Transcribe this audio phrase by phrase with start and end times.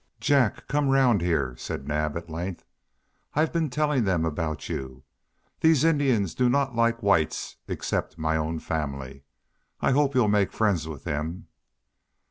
[0.19, 2.65] "Jack, come round here," said Naab at length.
[3.35, 5.03] "I've been telling them about you.
[5.59, 9.25] These Indians do not like the whites, except my own family.
[9.79, 11.49] I hope you'll make friends with them."